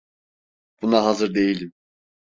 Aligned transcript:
Buna 0.81 1.03
hazır 1.05 1.33
değilim. 1.35 1.71